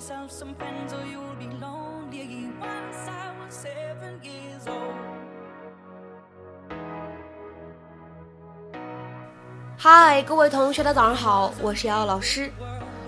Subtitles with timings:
[0.00, 2.48] yourself some friends or you'll be lonely.
[2.58, 4.94] Once I was seven years old.
[9.76, 12.50] 嗨，各位同学，大家早上好，我是瑶瑶老师，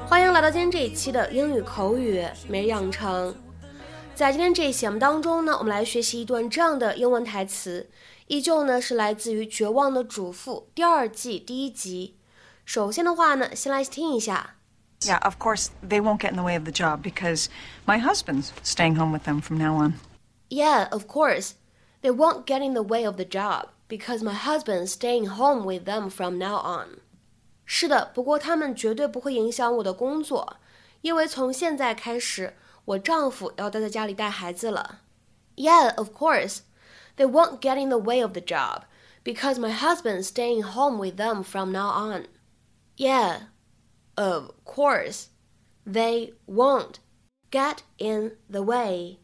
[0.07, 3.35] 欢迎来到今天这一期的英语口语每日养成。
[4.15, 7.89] 在今天这一节目当中呢，我们来学习一段这样的英文台词，
[8.27, 12.19] 依旧呢是来自于《绝望的主妇》第二季第一集。
[12.67, 14.57] 首先的话呢，先来听一下。
[15.02, 17.50] Yeah, of course, they won't get in the way of the job because
[17.86, 19.94] my husband's staying home with them from now on.
[20.50, 21.54] Yeah, of course.
[22.02, 25.86] They won't get in the way of the job because my husband's staying home with
[25.86, 27.00] them from now on.
[27.66, 30.58] 是的，不过他们绝对不会影响我的工作，
[31.02, 35.02] 因为从现在开始，我丈夫要待在家里带孩子了。
[35.56, 36.60] Yeah, of course.
[37.18, 38.84] They won't get in the way of the job
[39.24, 42.28] because my husband's staying home with them from now on.
[42.96, 43.48] Yeah,
[44.16, 45.30] of course.
[45.86, 47.00] They won't
[47.50, 49.20] get in the way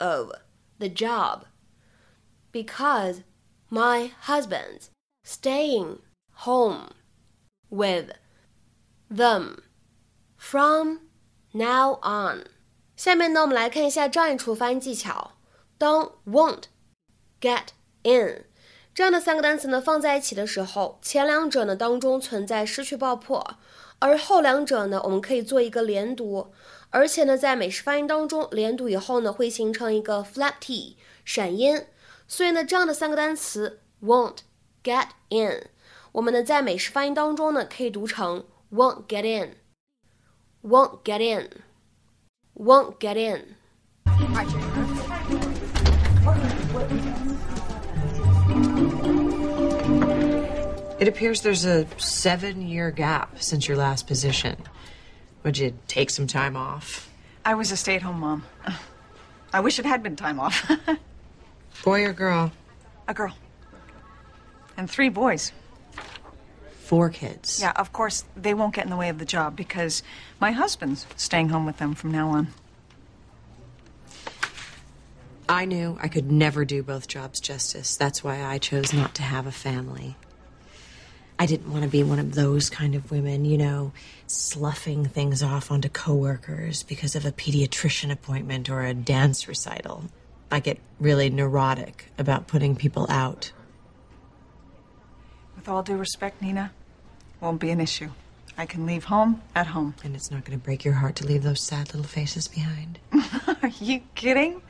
[0.00, 0.32] of
[0.78, 1.46] the job
[2.50, 3.22] because
[3.70, 4.90] my husband's
[5.24, 6.00] staying
[6.32, 6.94] home
[7.70, 8.10] with
[9.08, 9.62] them
[10.36, 11.02] from
[11.54, 12.46] now on。
[12.96, 15.32] 下面呢，我们来看一下这样一处发音技巧。
[15.78, 16.64] 当 won't
[17.40, 17.68] get
[18.02, 18.44] in
[18.97, 23.55] 这样的三个单词呢放在一起的时候，前两者呢当中存在失去爆破，
[23.99, 26.51] 而后两者呢我们可以做一个连读，
[26.89, 31.85] 而且呢在美式发音当中连读以后呢会形成一个 flap t 闪音，
[32.27, 34.37] 所以呢这样的三个单词 won't
[34.83, 35.67] get in，
[36.13, 41.19] 我们呢在美式发音当中呢可以读成 won't get in，won't get
[42.55, 43.57] in，won't get in。
[50.99, 54.57] It appears there's a seven year gap since your last position.
[55.43, 57.09] Would you take some time off?
[57.45, 58.43] I was a stay at home mom.
[59.53, 60.69] I wish it had been time off.
[61.85, 62.51] Boy or girl?
[63.07, 63.35] a girl.
[64.75, 65.51] And three boys.
[66.81, 67.59] Four kids.
[67.61, 70.03] Yeah, of course, they won't get in the way of the job because
[70.39, 72.47] my husband's staying home with them from now on.
[75.49, 77.95] I knew I could never do both jobs justice.
[77.95, 80.17] That's why I chose not to have a family.
[81.39, 83.93] I didn't want to be one of those kind of women, you know,
[84.25, 90.05] sloughing things off onto coworkers because of a pediatrician appointment or a dance recital.
[90.51, 93.51] I get really neurotic about putting people out.
[95.55, 96.71] With all due respect, Nina,
[97.39, 98.09] won't be an issue.
[98.57, 99.93] I can leave home at home.
[100.03, 102.97] And it's not going to break your heart to leave those sad little faces behind.
[103.61, 104.61] Are you kidding?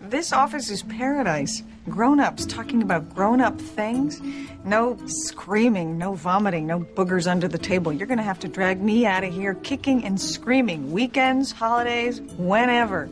[0.00, 1.62] This office is paradise.
[1.88, 4.20] Grown ups talking about grown up things.
[4.64, 7.92] No screaming, no vomiting, no boogers under the table.
[7.92, 10.92] You're going to have to drag me out of here kicking and screaming.
[10.92, 13.08] Weekends, holidays, whenever.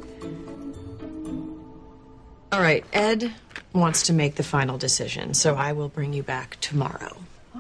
[2.53, 3.33] All right, Ed
[3.73, 7.17] wants to make the final decision, so I will bring you back tomorrow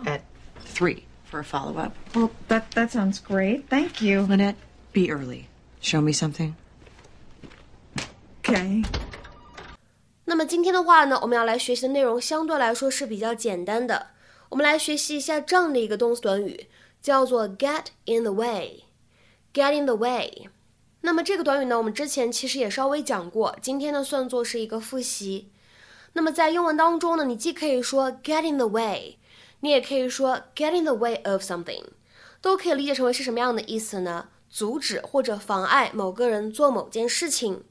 [0.06, 0.22] at
[0.60, 1.96] 3 for a follow up.
[2.14, 3.68] Well, that, that sounds great.
[3.68, 4.22] Thank you.
[4.22, 4.56] Lynette,
[4.92, 5.48] be early.
[5.80, 6.54] Show me something.
[8.40, 8.84] Okay.
[10.26, 14.08] 那么今天的话呢，我们要来学习的内容相对来说是比较简单的。
[14.48, 16.68] 我们来学习一下这样的一个动词短语，
[17.02, 18.84] 叫做 get in the way。
[19.52, 20.48] get in the way。
[21.02, 25.50] 那么这个短语呢，我们之前其实也稍微讲过，今天呢算作是一个复习。
[26.14, 29.18] 那么在英文当中呢，你既可以说 get in the way，
[29.60, 31.84] 你也可以说 get in the way of something，
[32.40, 34.28] 都可以理解成为是什么样的意思呢？
[34.48, 37.64] 阻止或者妨碍某个人做某件事情。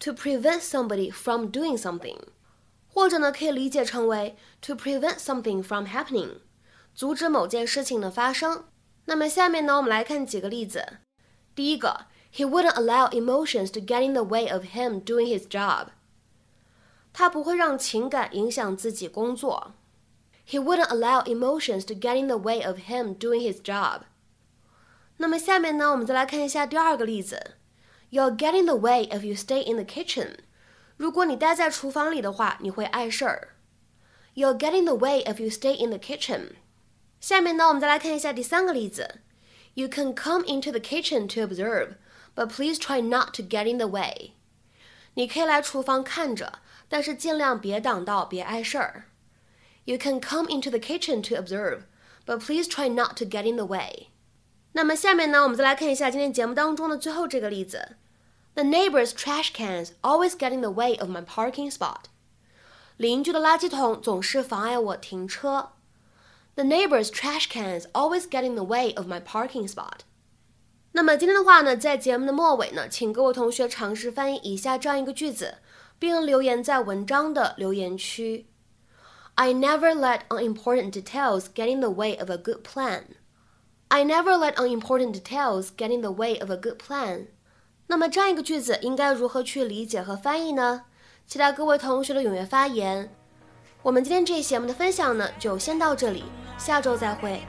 [0.00, 2.18] to prevent somebody from doing something，
[2.88, 6.38] 或者呢可以理解成为 to prevent something from happening，
[6.94, 8.64] 阻止某件事情的发生。
[9.06, 10.98] 那么下面呢，我们来看几个例子。
[11.54, 15.88] 第一个，He wouldn't allow emotions to get in the way of him doing his job。
[17.12, 19.74] 他不会让情感影响自己工作。
[20.48, 24.02] He wouldn't allow emotions to get in the way of him doing his job。
[25.18, 27.56] 那么下面呢，我们再来看一下第二个例子。
[28.10, 30.36] You'll get in the way if you stay in the kitchen。
[30.96, 33.56] 如果你待在厨房里的话，你会碍事儿。
[34.34, 36.56] You'll get in the way if you stay in the kitchen。
[37.20, 39.20] 下面呢，我们再来看一下第三个例子。
[39.74, 41.96] You can come into the kitchen to observe,
[42.34, 44.32] but please try not to get in the way。
[45.14, 49.04] 你可以来厨房看着，但是尽量别挡道，别碍事儿。
[49.84, 51.84] You can come into the kitchen to observe,
[52.26, 54.08] but please try not to get in the way。
[54.77, 57.95] 那么下面呢，我们再来看一下今天节目当中的最后这个例子。
[58.53, 62.01] The neighbor's trash cans always get in the way of my parking spot。
[62.95, 65.69] 邻居的垃圾桶总是妨碍我停车。
[66.53, 70.01] The neighbor's trash cans always get in the way of my parking spot。
[70.91, 75.55] 那么今天的话呢，在节目的末尾呢，请各位同学尝试翻译以下这样一个句子，
[75.97, 78.45] 并留言在文章的留言区。
[79.33, 83.15] I never let unimportant details get in the way of a good plan.
[83.89, 87.27] I never let unimportant details get in the way of a good plan.
[87.87, 90.83] 那么这样一个句子应该如何去理解和翻译呢？
[91.25, 93.09] 期待各位同学的踊跃发言。
[93.81, 96.25] 我们今天这一节目的分享呢，就先到这里，
[96.57, 97.41] 下周再会。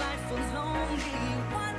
[0.00, 1.69] life was lonely.